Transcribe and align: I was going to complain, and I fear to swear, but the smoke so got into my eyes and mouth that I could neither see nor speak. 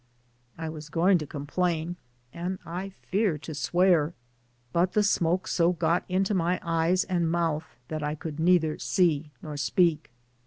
I 0.57 0.67
was 0.67 0.89
going 0.89 1.19
to 1.19 1.27
complain, 1.27 1.95
and 2.33 2.57
I 2.65 2.89
fear 2.89 3.37
to 3.37 3.53
swear, 3.53 4.15
but 4.73 4.93
the 4.93 5.03
smoke 5.03 5.47
so 5.47 5.73
got 5.73 6.05
into 6.09 6.33
my 6.33 6.59
eyes 6.63 7.03
and 7.03 7.29
mouth 7.29 7.77
that 7.89 8.01
I 8.01 8.15
could 8.15 8.39
neither 8.39 8.79
see 8.79 9.29
nor 9.43 9.57
speak. 9.57 10.09